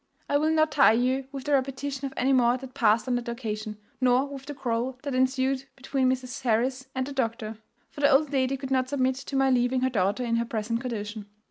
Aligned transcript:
"I 0.27 0.35
will 0.37 0.49
not 0.49 0.71
tire 0.71 0.95
you 0.95 1.27
with 1.31 1.43
the 1.43 1.51
repetition 1.53 2.07
of 2.07 2.13
any 2.17 2.33
more 2.33 2.57
that 2.57 2.73
past 2.73 3.07
on 3.07 3.13
that 3.17 3.27
occasion, 3.29 3.77
nor 4.01 4.25
with 4.25 4.47
the 4.47 4.55
quarrel 4.55 4.97
that 5.03 5.13
ensued 5.13 5.65
between 5.75 6.09
Mrs. 6.09 6.41
Harris 6.41 6.87
and 6.95 7.05
the 7.05 7.13
doctor; 7.13 7.59
for 7.91 8.01
the 8.01 8.09
old 8.11 8.31
lady 8.33 8.57
could 8.57 8.71
not 8.71 8.89
submit 8.89 9.13
to 9.17 9.35
my 9.35 9.51
leaving 9.51 9.81
her 9.81 9.91
daughter 9.91 10.23
in 10.25 10.37
her 10.37 10.45
present 10.45 10.81
condition. 10.81 11.27